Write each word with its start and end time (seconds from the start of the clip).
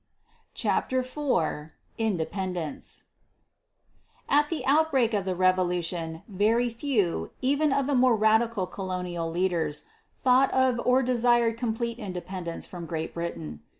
CHAPTER 0.55 1.01
IV 1.01 1.69
INDEPENDENCE 1.99 3.03
At 4.27 4.49
the 4.49 4.65
outbreak 4.65 5.13
of 5.13 5.25
the 5.25 5.35
Revolution 5.35 6.23
very 6.27 6.71
few, 6.71 7.29
even 7.41 7.71
of 7.71 7.85
the 7.85 7.93
more 7.93 8.15
radical 8.15 8.65
colonial 8.65 9.29
leaders, 9.29 9.85
thought 10.23 10.51
of 10.55 10.81
or 10.83 11.03
desired 11.03 11.55
complete 11.55 11.99
independence 11.99 12.65
from 12.65 12.87
Great 12.87 13.13
Britain. 13.13 13.61